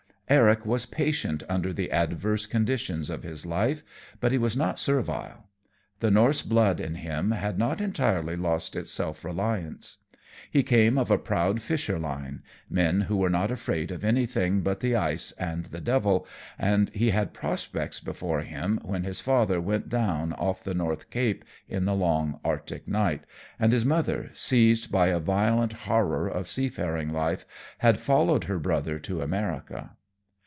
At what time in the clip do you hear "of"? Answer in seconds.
3.09-3.23, 10.97-11.11, 13.91-14.05, 26.25-26.47